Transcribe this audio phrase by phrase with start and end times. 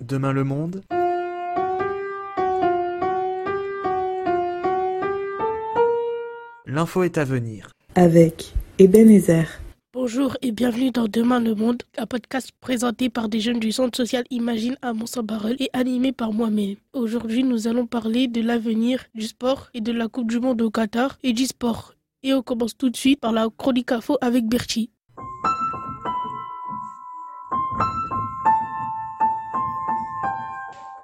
[0.00, 0.82] Demain le monde
[6.66, 7.70] L'info est à venir.
[7.96, 9.48] Avec Ebenezer.
[9.92, 13.96] Bonjour et bienvenue dans Demain le Monde, un podcast présenté par des jeunes du Centre
[13.96, 15.06] social Imagine à mont
[15.58, 16.76] et animé par moi-même.
[16.92, 20.70] Aujourd'hui, nous allons parler de l'avenir du sport et de la Coupe du Monde au
[20.70, 21.94] Qatar et du sport.
[22.22, 24.90] Et on commence tout de suite par la chronique info avec Bertie.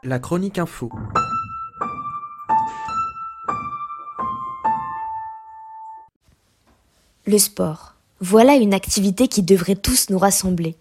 [0.07, 0.91] La chronique info.
[7.27, 7.95] Le sport.
[8.21, 10.77] Voilà une activité qui devrait tous nous rassembler.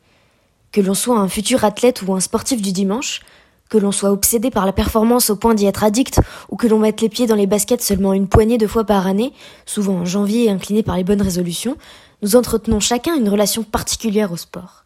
[0.74, 3.22] Que l'on soit un futur athlète ou un sportif du dimanche,
[3.70, 6.80] que l'on soit obsédé par la performance au point d'y être addict, ou que l'on
[6.80, 9.32] mette les pieds dans les baskets seulement une poignée de fois par année,
[9.66, 11.78] souvent en janvier et incliné par les bonnes résolutions,
[12.24, 14.84] nous entretenons chacun une relation particulière au sport.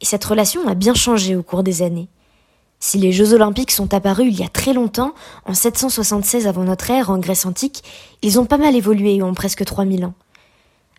[0.00, 2.08] Et cette relation a bien changé au cours des années.
[2.80, 5.12] Si les Jeux olympiques sont apparus il y a très longtemps,
[5.44, 7.82] en 776 avant notre ère, en Grèce antique,
[8.22, 10.14] ils ont pas mal évolué ont presque 3000 ans.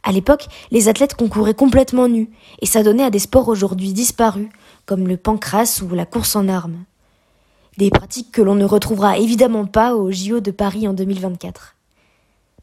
[0.04, 2.30] À l'époque, les athlètes concouraient complètement nus,
[2.62, 4.50] et ça donnait à des sports aujourd'hui disparus,
[4.86, 6.84] comme le pancrace ou la course en armes.
[7.78, 11.76] Des pratiques que l'on ne retrouvera évidemment pas au JO de Paris en 2024.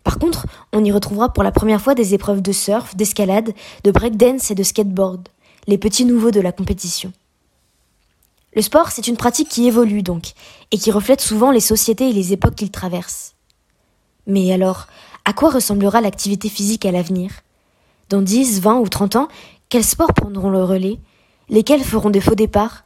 [0.04, 3.90] Par contre, on y retrouvera pour la première fois des épreuves de surf, d'escalade, de
[3.90, 5.28] breakdance et de skateboard,
[5.66, 7.12] les petits nouveaux de la compétition.
[8.56, 10.32] Le sport, c'est une pratique qui évolue donc,
[10.70, 13.34] et qui reflète souvent les sociétés et les époques qu'il traverse.
[14.26, 14.86] Mais alors,
[15.26, 17.32] à quoi ressemblera l'activité physique à l'avenir?
[18.08, 19.28] Dans 10, 20 ou 30 ans,
[19.68, 20.98] quels sports prendront le relais?
[21.50, 22.84] Lesquels feront des faux départs?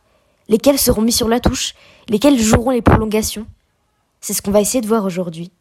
[0.49, 1.75] Lesquels seront mis sur la touche?
[2.09, 3.47] Lesquels joueront les prolongations?
[4.21, 5.53] C'est ce qu'on va essayer de voir aujourd'hui.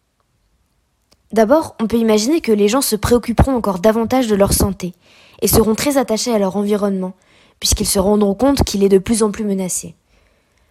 [1.32, 4.96] D'abord, on peut imaginer que les gens se préoccuperont encore davantage de leur santé
[5.44, 7.14] et seront très attachés à leur environnement,
[7.60, 9.94] puisqu'ils se rendront compte qu'il est de plus en plus menacé.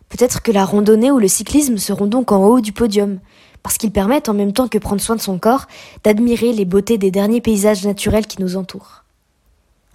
[0.08, 3.20] Peut-être que la randonnée ou le cyclisme seront donc en haut du podium,
[3.62, 5.66] parce qu'ils permettent, en même temps que prendre soin de son corps,
[6.04, 9.04] d'admirer les beautés des derniers paysages naturels qui nous entourent.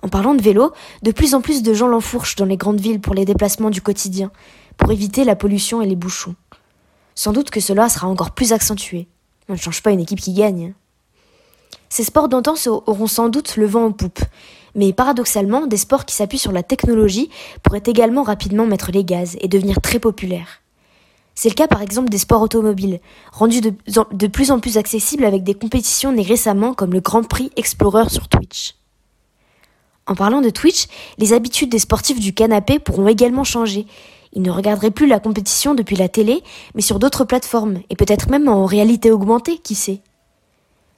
[0.03, 2.99] En parlant de vélo, de plus en plus de gens l'enfourchent dans les grandes villes
[2.99, 4.31] pour les déplacements du quotidien,
[4.77, 6.35] pour éviter la pollution et les bouchons.
[7.15, 9.07] Sans doute que cela sera encore plus accentué.
[9.47, 10.73] On ne change pas une équipe qui gagne.
[11.89, 14.19] Ces sports d'antan auront sans doute le vent en poupe,
[14.75, 17.29] mais paradoxalement, des sports qui s'appuient sur la technologie
[17.61, 20.61] pourraient également rapidement mettre les gaz et devenir très populaires.
[21.35, 22.99] C'est le cas par exemple des sports automobiles,
[23.31, 27.51] rendus de, plus en plus accessibles avec des compétitions nées récemment comme le Grand Prix
[27.55, 28.75] Explorer sur Twitch.
[30.05, 33.87] En parlant de Twitch, les habitudes des sportifs du canapé pourront également changer.
[34.33, 36.43] Ils ne regarderaient plus la compétition depuis la télé,
[36.75, 40.01] mais sur d'autres plateformes, et peut-être même en réalité augmentée, qui sait.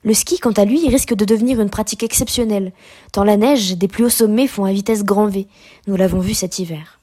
[0.06, 2.74] Le ski, quant à lui, risque de devenir une pratique exceptionnelle,
[3.12, 5.48] tant la neige des plus hauts sommets font à vitesse grand V.
[5.88, 7.00] Nous l'avons vu cet hiver.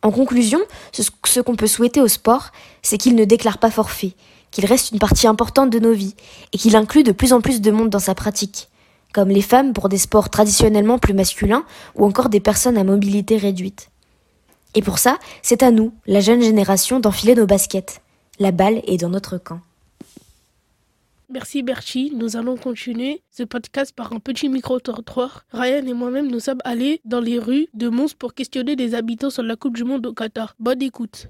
[0.00, 0.60] En conclusion,
[0.92, 4.14] ce qu'on peut souhaiter au sport, c'est qu'il ne déclare pas forfait,
[4.50, 6.14] qu'il reste une partie importante de nos vies,
[6.54, 8.70] et qu'il inclut de plus en plus de monde dans sa pratique,
[9.12, 13.36] comme les femmes pour des sports traditionnellement plus masculins, ou encore des personnes à mobilité
[13.36, 13.90] réduite.
[14.74, 18.00] Et pour ça, c'est à nous, la jeune génération, d'enfiler nos baskets.
[18.38, 19.60] La balle est dans notre camp.
[21.28, 22.12] Merci Bertie.
[22.14, 25.44] Nous allons continuer ce podcast par un petit micro-trottoir.
[25.50, 29.30] Ryan et moi-même, nous sommes allés dans les rues de Mons pour questionner des habitants
[29.30, 30.54] sur la Coupe du Monde au Qatar.
[30.60, 31.28] Bonne écoute.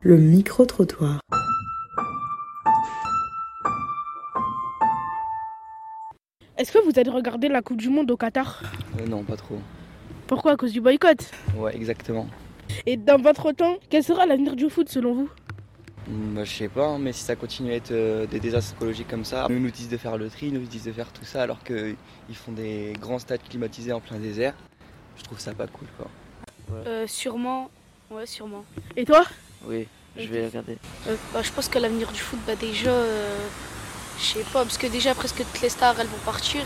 [0.00, 1.20] Le micro-trottoir.
[6.56, 8.62] Est-ce que vous allez regarder la Coupe du Monde au Qatar?
[9.00, 9.58] Euh, Non, pas trop.
[10.26, 10.52] Pourquoi?
[10.52, 11.30] À cause du boycott?
[11.56, 12.26] Ouais, exactement.
[12.88, 15.30] Et dans votre temps, quel sera l'avenir du foot selon vous
[16.08, 18.76] hmm, bah, Je sais pas, hein, mais si ça continue à être euh, des désastres
[18.76, 21.26] écologiques comme ça, ils nous disent de faire le tri, nous disent de faire tout
[21.26, 21.96] ça alors qu'ils
[22.32, 24.54] font des grands stades climatisés en plein désert.
[25.18, 26.06] Je trouve ça pas cool quoi.
[26.86, 27.70] Euh, sûrement,
[28.10, 28.64] ouais, sûrement.
[28.96, 29.22] Et toi
[29.66, 30.78] Oui, je vais regarder.
[31.08, 33.02] Euh, bah, je pense que l'avenir du foot, bah, déjà,
[34.18, 36.62] je sais pas, parce que déjà presque toutes les stars elles vont partir.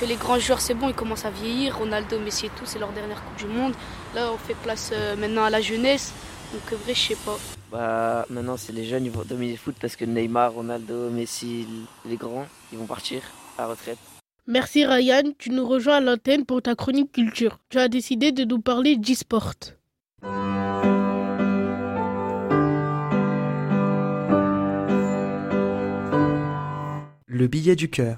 [0.00, 1.76] Que les grands joueurs, c'est bon, ils commencent à vieillir.
[1.76, 3.74] Ronaldo, Messi et tout, c'est leur dernière Coupe du Monde.
[4.14, 6.14] Là, on fait place euh, maintenant à la jeunesse.
[6.54, 7.38] Donc, euh, vrai, je sais pas.
[7.70, 11.66] Bah, maintenant, c'est les jeunes, ils vont dominer le foot parce que Neymar, Ronaldo, Messi,
[12.06, 13.20] les grands, ils vont partir
[13.58, 13.98] à la retraite.
[14.46, 17.58] Merci Ryan, tu nous rejoins à l'antenne pour ta chronique culture.
[17.68, 19.52] Tu as décidé de nous parler d'e-sport.
[27.26, 28.16] Le billet du cœur.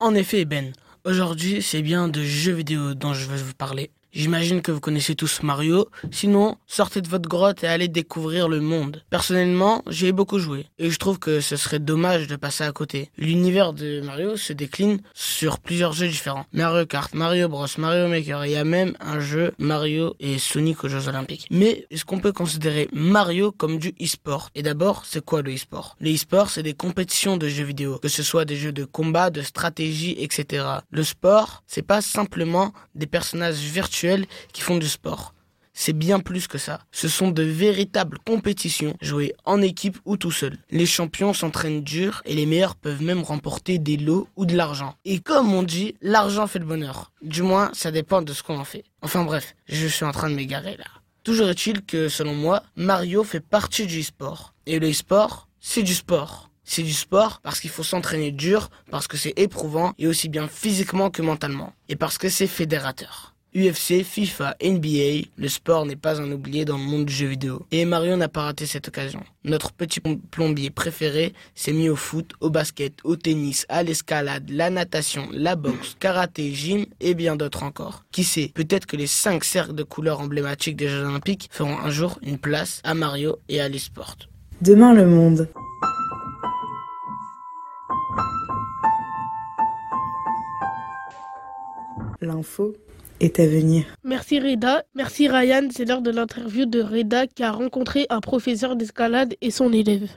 [0.00, 0.72] En effet, Ben,
[1.04, 3.90] aujourd'hui, c'est bien de jeux vidéo dont je veux vous parler.
[4.12, 5.88] J'imagine que vous connaissez tous Mario.
[6.10, 9.04] Sinon, sortez de votre grotte et allez découvrir le monde.
[9.08, 10.66] Personnellement, j'y ai beaucoup joué.
[10.80, 13.10] Et je trouve que ce serait dommage de passer à côté.
[13.16, 16.44] L'univers de Mario se décline sur plusieurs jeux différents.
[16.52, 18.46] Mario Kart, Mario Bros, Mario Maker.
[18.46, 21.46] Il y a même un jeu Mario et Sonic aux Jeux Olympiques.
[21.52, 24.50] Mais est-ce qu'on peut considérer Mario comme du e-sport?
[24.56, 25.96] Et d'abord, c'est quoi le e-sport?
[26.00, 27.98] Le e-sport, c'est des compétitions de jeux vidéo.
[28.02, 30.64] Que ce soit des jeux de combat, de stratégie, etc.
[30.90, 33.99] Le sport, c'est pas simplement des personnages virtuels
[34.52, 35.34] qui font du sport.
[35.72, 36.80] C'est bien plus que ça.
[36.92, 40.58] Ce sont de véritables compétitions jouées en équipe ou tout seul.
[40.70, 44.94] Les champions s'entraînent dur et les meilleurs peuvent même remporter des lots ou de l'argent.
[45.04, 47.12] Et comme on dit, l'argent fait le bonheur.
[47.22, 48.84] Du moins, ça dépend de ce qu'on en fait.
[49.00, 50.84] Enfin bref, je suis en train de m'égarer là.
[51.22, 54.54] Toujours est-il que, selon moi, Mario fait partie du e-sport.
[54.66, 56.50] Et le e-sport, c'est du sport.
[56.64, 60.46] C'est du sport parce qu'il faut s'entraîner dur, parce que c'est éprouvant et aussi bien
[60.46, 61.72] physiquement que mentalement.
[61.88, 63.29] Et parce que c'est fédérateur.
[63.54, 67.66] UFC, FIFA, NBA, le sport n'est pas un oublié dans le monde du jeu vidéo.
[67.72, 69.24] Et Mario n'a pas raté cette occasion.
[69.42, 74.70] Notre petit plombier préféré s'est mis au foot, au basket, au tennis, à l'escalade, la
[74.70, 78.04] natation, la boxe, karaté, gym et bien d'autres encore.
[78.12, 81.90] Qui sait, peut-être que les cinq cercles de couleurs emblématiques des Jeux Olympiques feront un
[81.90, 84.16] jour une place à Mario et à l'esport.
[84.60, 85.48] Demain le monde.
[92.20, 92.74] L'info
[93.20, 93.84] est à venir.
[94.04, 95.68] Merci Reda, merci Ryan.
[95.70, 100.08] C'est l'heure de l'interview de Reda qui a rencontré un professeur d'escalade et son élève.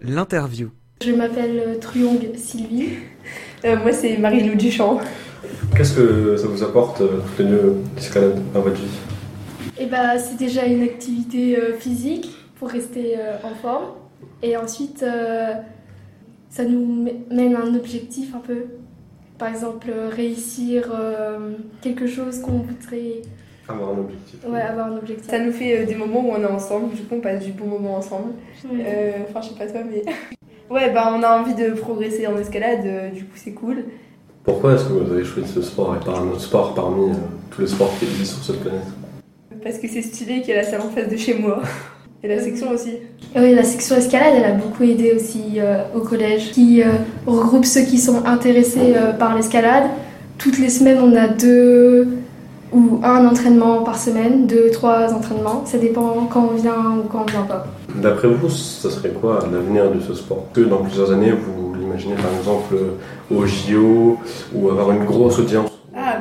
[0.00, 0.70] L'interview.
[1.02, 2.90] Je m'appelle Truong Sylvie.
[3.64, 5.00] Euh, moi, c'est Marie-Lou Duchamp.
[5.74, 8.98] Qu'est-ce que ça vous apporte, euh, les deux, l'escalade dans votre vie?
[9.78, 12.28] Eh ben, c'est déjà une activité euh, physique
[12.58, 13.86] pour rester euh, en forme.
[14.42, 15.54] Et ensuite, euh,
[16.50, 18.64] ça nous mène à un objectif un peu.
[19.38, 23.22] Par exemple, euh, réussir euh, quelque chose qu'on voudrait.
[23.68, 24.38] Avoir un objectif.
[24.46, 25.28] Ouais, avoir un objectif.
[25.28, 27.52] Ça nous fait euh, des moments où on est ensemble, du coup on passe du
[27.52, 28.32] bon moment ensemble.
[28.72, 30.04] Euh, Enfin, je sais pas toi, mais.
[30.74, 33.84] ouais, bah on a envie de progresser en escalade, euh, du coup c'est cool.
[34.44, 37.14] Pourquoi est-ce que vous avez choisi ce sport et pas un autre sport parmi euh,
[37.50, 38.82] tous les sports qui existent sur cette planète?
[39.62, 41.62] Parce que c'est stylé qu'il y a la salle en face de chez moi.
[42.24, 42.92] Et la section aussi.
[43.36, 46.86] Oui, la section escalade, elle a beaucoup aidé aussi euh, au collège, qui euh,
[47.26, 49.90] regroupe ceux qui sont intéressés euh, par l'escalade.
[50.38, 52.08] Toutes les semaines, on a deux
[52.72, 55.66] ou un entraînement par semaine, deux, trois entraînements.
[55.66, 57.66] Ça dépend quand on vient ou quand on vient pas.
[57.94, 60.46] D'après vous, ça serait quoi l'avenir de ce sport?
[60.54, 62.74] Que dans plusieurs années, vous l'imaginez par exemple
[63.30, 64.16] au JO
[64.54, 65.73] ou avoir une grosse audience Ah,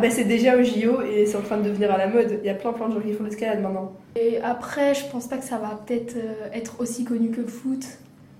[0.03, 2.39] bah c'est déjà au JO et c'est en train de devenir à la mode.
[2.44, 3.94] Il y a plein plein de gens qui font l'escalade maintenant.
[4.15, 7.47] Et après, je pense pas que ça va peut-être euh, être aussi connu que le
[7.47, 7.83] foot.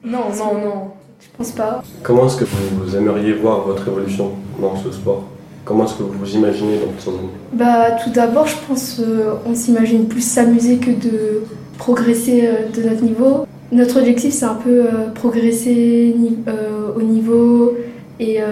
[0.04, 0.88] Non, non, non.
[1.22, 1.82] Je pense pas.
[2.04, 4.32] Comment est-ce que vous aimeriez voir votre évolution
[4.62, 5.24] dans ce sport?
[5.66, 9.36] Comment est-ce que vous vous imaginez dans plusieurs années Bah, tout d'abord, je pense euh,
[9.46, 11.44] on s'imagine plus s'amuser que de
[11.78, 13.46] progresser euh, de notre niveau.
[13.72, 17.78] Notre objectif, c'est un peu euh, progresser ni- euh, au niveau
[18.20, 18.46] et euh,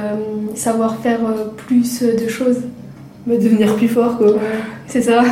[0.56, 2.62] savoir faire euh, plus de choses.
[3.28, 4.34] Mais devenir plus fort quoi.
[4.88, 5.24] C'est ça.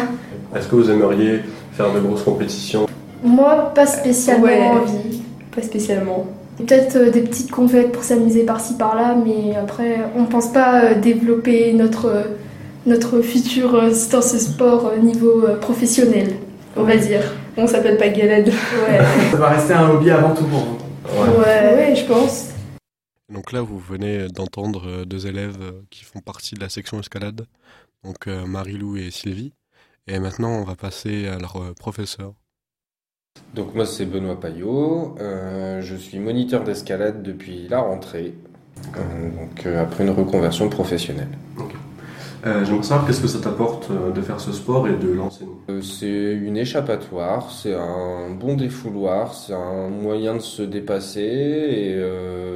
[0.56, 1.41] Est-ce que vous aimeriez
[1.74, 2.88] faire de grosses compétitions?
[3.24, 4.62] Moi, pas spécialement Ouais.
[4.62, 5.21] envie.
[5.56, 6.25] Pas spécialement.
[6.57, 10.95] Peut-être euh, des petites compètes pour s'amuser par-ci par-là, mais après, on pense pas euh,
[10.95, 12.24] développer notre, euh,
[12.86, 13.74] notre futur
[14.12, 16.33] dans ce sport au niveau professionnel,
[16.75, 17.21] on va dire.
[17.57, 18.47] On s'appelle pas Galed.
[18.47, 18.99] Ouais.
[19.31, 21.40] Ça va rester un hobby avant tout pour vous.
[21.42, 22.45] Ouais, ouais, je pense.
[23.33, 25.57] Donc là, vous venez d'entendre deux élèves
[25.90, 27.42] qui font partie de la section escalade,
[28.03, 29.53] donc euh, Marie-Lou et Sylvie.
[30.07, 32.33] Et maintenant, on va passer à leur euh, professeur.
[33.53, 38.33] Donc moi c'est Benoît Payot, Euh, je suis moniteur d'escalade depuis la rentrée,
[38.97, 41.37] Euh, donc euh, après une reconversion professionnelle.
[42.45, 45.51] Euh, J'aimerais savoir qu'est-ce que ça t'apporte euh, de faire ce sport et de l'enseigner?
[45.69, 51.94] Euh, c'est une échappatoire, c'est un bon défouloir, c'est un moyen de se dépasser et
[51.95, 52.48] euh,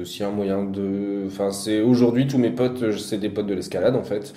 [0.00, 1.24] aussi un moyen de...
[1.26, 4.32] Enfin c'est aujourd'hui tous mes potes, euh, c'est des potes de l'escalade en fait.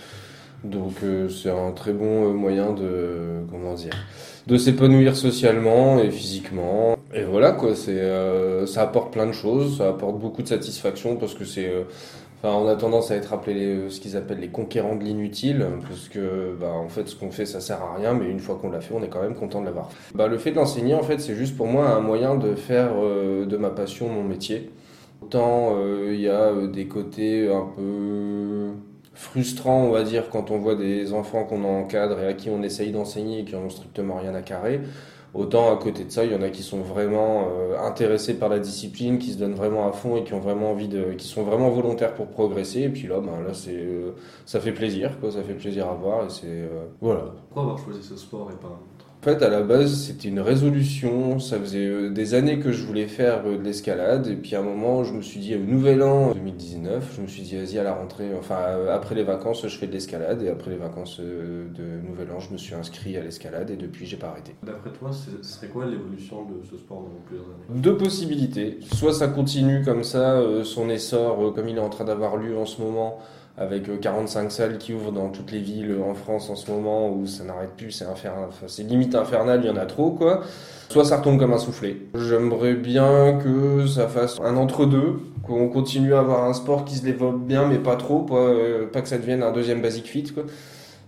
[0.63, 3.43] Donc euh, c'est un très bon euh, moyen de...
[3.51, 3.93] Comment dire
[4.45, 6.97] de s'épanouir socialement et physiquement.
[7.13, 8.01] Et voilà quoi, c'est
[8.67, 11.71] ça apporte plein de choses, ça apporte beaucoup de satisfaction parce que c'est
[12.45, 15.65] Enfin, on a tendance à être appelé les- ce qu'ils appellent les conquérants de l'inutile,
[15.87, 18.59] parce que, bah, en fait, ce qu'on fait, ça sert à rien, mais une fois
[18.61, 19.87] qu'on l'a fait, on est quand même content de l'avoir.
[20.13, 23.55] Bah, le fait d'enseigner, en fait, c'est juste pour moi un moyen de faire de
[23.55, 24.71] ma passion mon métier.
[25.23, 28.71] Autant euh, il y a euh, des côtés un peu
[29.13, 32.61] frustrants, on va dire, quand on voit des enfants qu'on encadre et à qui on
[32.61, 34.81] essaye d'enseigner et qui n'ont strictement rien à carrer.
[35.33, 38.49] Autant à côté de ça, il y en a qui sont vraiment euh, intéressés par
[38.49, 41.27] la discipline, qui se donnent vraiment à fond et qui ont vraiment envie de, qui
[41.27, 42.81] sont vraiment volontaires pour progresser.
[42.81, 43.31] Et puis là, ben
[43.67, 44.11] euh,
[44.45, 45.11] ça fait plaisir.
[45.31, 47.33] Ça fait plaisir à voir et c'est euh, voilà.
[47.47, 49.12] Pourquoi avoir choisi ce sport et pas un autre?
[49.23, 51.39] Fait, à la base, c'était une résolution.
[51.39, 54.27] Ça faisait euh, des années que je voulais faire euh, de l'escalade.
[54.27, 57.27] Et puis à un moment, je me suis dit, au nouvel an 2019, je me
[57.27, 60.41] suis dit, vas-y, à la rentrée, enfin, euh, après les vacances, je fais de l'escalade.
[60.43, 63.69] Et après les vacances de nouvel an, je me suis inscrit à l'escalade.
[63.71, 64.55] Et depuis, j'ai pas arrêté.
[64.63, 67.81] D'après toi, ce serait quoi l'évolution de ce sport dans plusieurs années?
[67.81, 68.79] Deux possibilités.
[68.93, 72.65] Soit ça continue comme ça, son essor, comme il est en train d'avoir lieu en
[72.65, 73.19] ce moment,
[73.57, 76.71] avec euh, 45 salles qui ouvrent dans toutes les villes euh, en France en ce
[76.71, 78.03] moment, où ça n'arrête plus,
[78.67, 80.41] c'est limite infernal, il y en a trop, quoi.
[80.89, 82.07] Soit ça retombe comme un soufflé.
[82.15, 87.03] J'aimerais bien que ça fasse un entre-deux, qu'on continue à avoir un sport qui se
[87.03, 90.23] développe bien, mais pas trop, pas, euh, pas que ça devienne un deuxième basic fit,
[90.23, 90.43] quoi.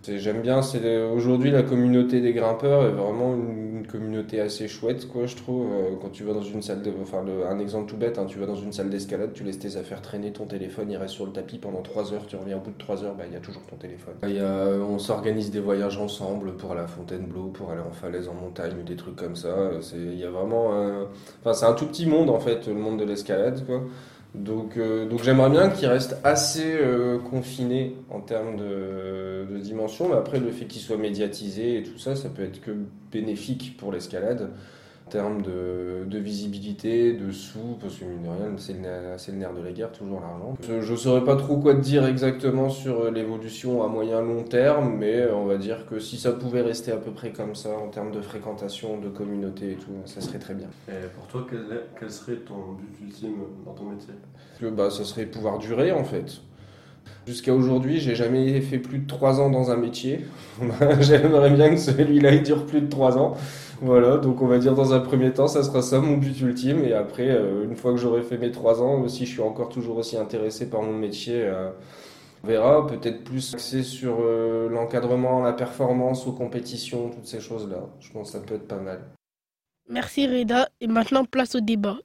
[0.07, 5.25] J'aime bien, c'est aujourd'hui la communauté des grimpeurs est vraiment une, communauté assez chouette, quoi,
[5.25, 5.67] je trouve.
[5.71, 8.39] Euh, Quand tu vas dans une salle de, enfin, un exemple tout bête, hein, tu
[8.39, 11.25] vas dans une salle d'escalade, tu laisses tes affaires traîner, ton téléphone, il reste sur
[11.25, 13.37] le tapis pendant 3 heures, tu reviens au bout de 3 heures, bah, il y
[13.37, 14.15] a toujours ton téléphone.
[14.23, 14.27] A,
[14.89, 18.95] on s'organise des voyages ensemble pour à Fontainebleau, pour aller en falaise en montagne des
[18.95, 19.69] trucs comme ça.
[19.93, 20.71] Il y a vraiment,
[21.41, 23.61] enfin, c'est un tout petit monde en fait, le monde de l'escalade.
[24.37, 30.09] Donc, euh, donc j'aimerais bien qu'il reste assez euh, confiné en termes de, de dimension,
[30.09, 32.71] mais après le fait qu'il soit médiatisé et tout ça, ça peut être que
[33.11, 34.49] bénéfique pour l'escalade
[35.07, 39.17] en termes de, de visibilité, de sous, parce que mine de rien, c'est le, nerf-
[39.17, 40.57] c'est le nerf de la guerre, toujours l'argent.
[40.63, 44.41] Je ne saurais pas trop quoi te dire exactement sur euh, l'évolution à moyen long
[44.43, 47.53] terme, mais euh, on va dire que si ça pouvait rester à peu près comme
[47.53, 50.67] ça en termes de fréquentation, de communauté et tout, ça serait très bien.
[50.89, 54.13] Et pour toi, quel, est- quel serait ton but ultime dans ton métier?
[54.59, 56.41] Que bah, ça serait pouvoir durer en fait.
[57.27, 60.25] Jusqu'à aujourd'hui, j'ai jamais fait plus de 3 ans dans un métier.
[60.99, 63.35] J'aimerais bien que celui-là il dure plus de 3 ans.
[63.81, 66.83] Voilà, donc on va dire dans un premier temps, ça sera ça mon but ultime.
[66.85, 69.69] Et après, euh, une fois que j'aurai fait mes 3 ans, si je suis encore
[69.69, 71.71] toujours aussi intéressé par mon métier, euh,
[72.43, 72.87] on verra.
[72.87, 77.89] Peut-être plus axé sur euh, l'encadrement, la performance, aux compétitions, toutes ces choses-là.
[77.99, 79.01] Je pense que ça peut être pas mal.
[79.89, 80.69] Merci Reda.
[80.79, 81.97] Et maintenant, place au débat.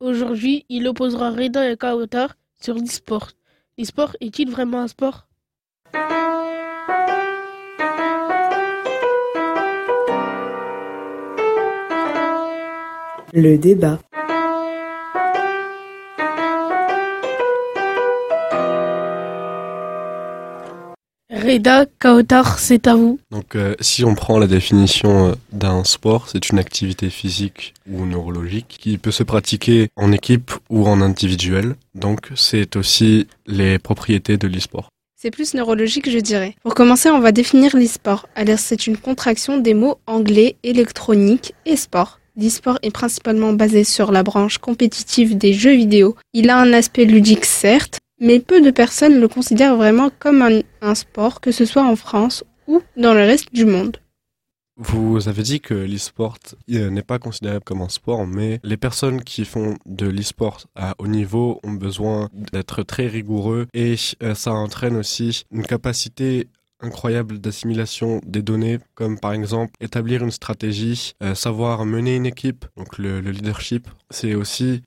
[0.00, 3.30] Aujourd'hui, il opposera Reda et Kaotar sur l'e-sport.
[3.78, 5.28] L'e-sport est-il vraiment un sport
[13.32, 14.00] Le débat.
[21.58, 21.86] Reda,
[22.56, 23.18] c'est à vous.
[23.30, 28.06] Donc, euh, si on prend la définition euh, d'un sport, c'est une activité physique ou
[28.06, 31.74] neurologique qui peut se pratiquer en équipe ou en individuel.
[31.94, 34.88] Donc, c'est aussi les propriétés de l'e-sport.
[35.16, 36.54] C'est plus neurologique, je dirais.
[36.62, 38.28] Pour commencer, on va définir l'e-sport.
[38.36, 42.20] Alors, c'est une contraction des mots anglais, électronique et sport.
[42.36, 46.14] L'e-sport est principalement basé sur la branche compétitive des jeux vidéo.
[46.34, 50.42] Il a un aspect ludique, certes, mais peu de personnes le considèrent vraiment comme
[50.80, 53.98] un, sport, que ce soit en France ou dans le reste du monde.
[54.76, 56.38] Vous avez dit que l'e-sport
[56.70, 60.94] euh, n'est pas considéré comme un sport, mais les personnes qui font de l'e-sport à
[60.98, 66.46] haut niveau ont besoin d'être très rigoureux et euh, ça entraîne aussi une capacité
[66.78, 72.64] incroyable d'assimilation des données, comme par exemple établir une stratégie, euh, savoir mener une équipe,
[72.76, 74.82] donc le, le leadership, c'est aussi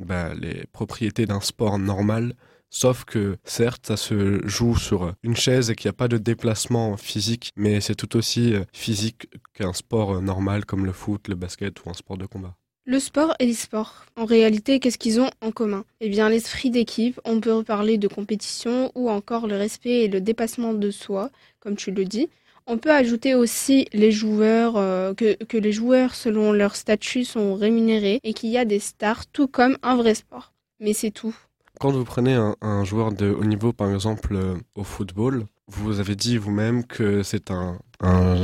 [0.00, 2.34] bah, les propriétés d'un sport normal.
[2.74, 6.16] Sauf que certes, ça se joue sur une chaise et qu'il n'y a pas de
[6.16, 11.28] déplacement physique, mais c'est tout aussi euh, physique qu'un sport euh, normal comme le foot,
[11.28, 12.56] le basket ou un sport de combat.
[12.86, 15.84] Le sport et l'e-sport, en réalité, qu'est-ce qu'ils ont en commun?
[16.00, 20.22] Eh bien, l'esprit d'équipe, on peut parler de compétition ou encore le respect et le
[20.22, 22.30] dépassement de soi, comme tu le dis.
[22.66, 28.18] On peut ajouter aussi les joueurs, euh, que les joueurs, selon leur statut, sont rémunérés
[28.24, 30.54] et qu'il y a des stars, tout comme un vrai sport.
[30.80, 31.36] Mais c'est tout.
[31.82, 36.14] Quand vous prenez un, joueur de haut niveau, par exemple euh, au football, vous avez
[36.14, 37.76] dit vous-même que c'est un,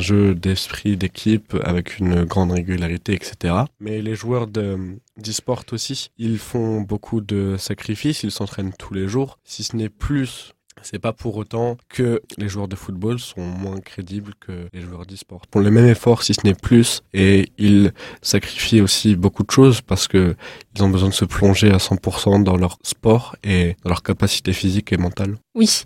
[0.00, 3.54] jeu d'esprit d'équipe avec une grande régularité, etc.
[3.78, 9.07] Mais les joueurs de- d'e-sport aussi, ils font beaucoup de sacrifices, ils s'entraînent tous les
[9.07, 10.52] jours, si ce n'est plus.
[10.82, 15.06] C'est pas pour autant que les joueurs de football sont moins crédibles que les joueurs
[15.06, 15.42] d'e-sport.
[15.47, 17.92] Ils font le même effort, si ce n'est plus, et ils
[18.23, 20.37] sacrifient aussi beaucoup de choses parce que
[20.75, 24.52] ils ont besoin de se plonger à 100% dans leur sport et dans leur capacité
[24.52, 25.37] physique et mentale.
[25.54, 25.82] Oui.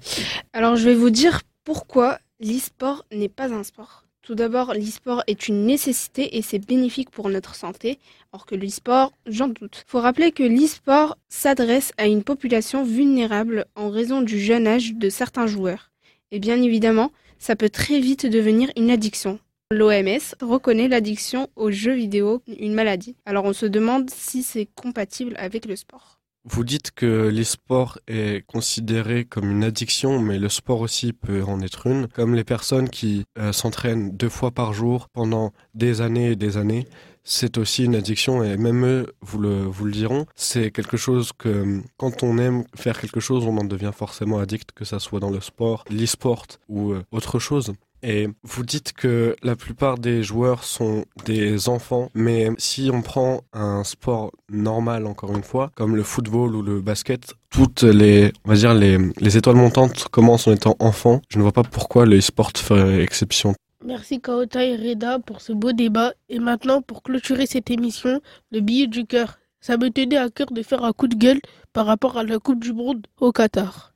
[0.53, 4.02] Alors je vais vous dire pourquoi l'e-sport n'est pas un sport.
[4.23, 7.99] Tout d'abord, l'e-sport est une nécessité et c'est bénéfique pour notre santé,
[8.33, 9.83] alors que l'e-sport, j'en doute.
[9.89, 15.09] Faut rappeler que l'e-sport s'adresse à une population vulnérable en raison du jeune âge de
[15.09, 15.91] certains joueurs.
[16.31, 17.11] Et bien évidemment,
[17.41, 19.41] ça peut très vite devenir une addiction.
[19.73, 23.17] L'OMS reconnaît l'addiction aux jeux vidéo une maladie.
[23.27, 26.21] Alors on se demande si c'est compatible avec le sport.
[26.45, 31.61] Vous dites que l'e-sport est considéré comme une addiction, mais le sport aussi peut en
[31.61, 36.33] être une, comme les personnes qui euh, s'entraînent deux fois par jour pendant des années
[36.33, 36.89] et des années.
[37.23, 40.27] C'est aussi une addiction et même eux vous le, vous le diront.
[40.35, 44.73] C'est quelque chose que quand on aime faire quelque chose, on en devient forcément addict,
[44.73, 47.73] que ça soit dans le sport, l'e-sport ou euh, autre chose.
[48.03, 53.43] Et vous dites que la plupart des joueurs sont des enfants, mais si on prend
[53.53, 58.51] un sport normal, encore une fois, comme le football ou le basket, toutes les, on
[58.51, 61.23] va dire, les, les étoiles montantes commencent en étant enfants.
[61.29, 63.55] Je ne vois pas pourquoi le sport ferait exception.
[63.85, 66.13] Merci Kaota et Reda pour ce beau débat.
[66.29, 69.39] Et maintenant, pour clôturer cette émission, le billet du cœur.
[69.61, 71.41] Ça me tenait à cœur de faire un coup de gueule
[71.73, 73.93] par rapport à la Coupe du Monde au Qatar.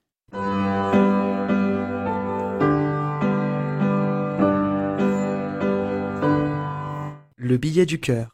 [7.48, 8.26] Le billet du cœur.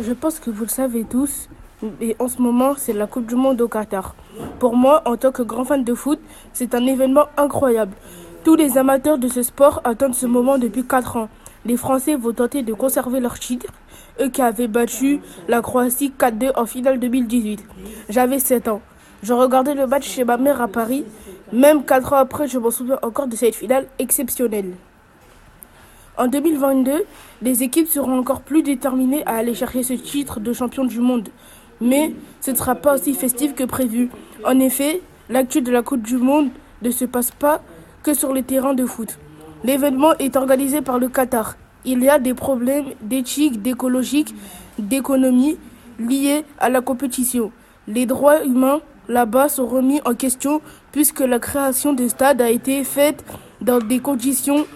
[0.00, 1.48] Je pense que vous le savez tous,
[2.00, 4.14] et en ce moment, c'est la Coupe du Monde au Qatar.
[4.60, 6.20] Pour moi, en tant que grand fan de foot,
[6.52, 7.96] c'est un événement incroyable.
[8.44, 11.28] Tous les amateurs de ce sport attendent ce moment depuis 4 ans.
[11.64, 13.66] Les Français vont tenter de conserver leur titre,
[14.20, 17.66] eux qui avaient battu la Croatie 4-2 en finale 2018.
[18.10, 18.80] J'avais 7 ans.
[19.24, 21.04] Je regardais le match chez ma mère à Paris.
[21.52, 24.74] Même 4 ans après, je m'en souviens encore de cette finale exceptionnelle.
[26.20, 27.04] En 2022,
[27.40, 31.30] les équipes seront encore plus déterminées à aller chercher ce titre de champion du monde.
[31.80, 32.12] Mais
[32.42, 34.10] ce ne sera pas aussi festif que prévu.
[34.44, 35.00] En effet,
[35.30, 36.50] l'actu de la Coupe du Monde
[36.82, 37.62] ne se passe pas
[38.02, 39.18] que sur les terrains de foot.
[39.64, 41.56] L'événement est organisé par le Qatar.
[41.86, 44.34] Il y a des problèmes d'éthique, d'écologique,
[44.78, 45.56] d'économie
[45.98, 47.50] liés à la compétition.
[47.88, 50.60] Les droits humains là-bas sont remis en question
[50.92, 53.24] puisque la création des stades a été faite
[53.62, 54.66] dans des conditions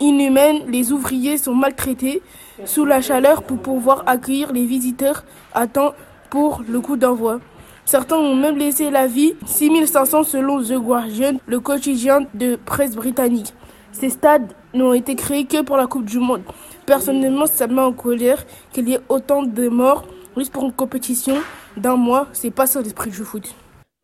[0.00, 0.62] inhumaines.
[0.68, 2.22] Les ouvriers sont maltraités
[2.64, 5.94] sous la chaleur pour pouvoir accueillir les visiteurs à temps
[6.30, 7.40] pour le coup d'envoi.
[7.84, 13.52] Certains ont même laissé la vie, 6500 selon The Guardian, le quotidien de presse britannique.
[13.92, 16.42] Ces stades n'ont été créés que pour la Coupe du Monde.
[16.86, 20.04] Personnellement, ça me met en colère qu'il y ait autant de morts
[20.36, 21.36] juste pour une compétition
[21.76, 22.28] d'un mois.
[22.32, 23.54] C'est pas ça l'esprit du foot.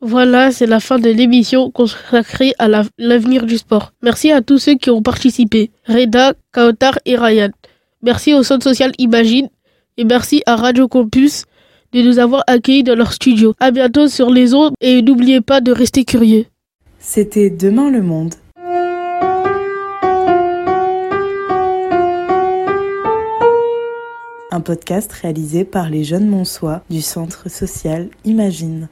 [0.01, 3.93] Voilà, c'est la fin de l'émission consacrée à l'avenir du sport.
[4.03, 5.71] Merci à tous ceux qui ont participé.
[5.89, 7.51] Reda, Kautar et Ryan.
[8.03, 9.49] Merci au Centre social Imagine
[9.97, 11.45] et merci à Radio Campus
[11.93, 13.55] de nous avoir accueillis dans leur studio.
[13.59, 16.45] À bientôt sur les ondes et n'oubliez pas de rester curieux.
[16.99, 18.35] C'était Demain le Monde.
[24.51, 28.89] Un podcast réalisé par les jeunes Monsois du Centre social Imagine.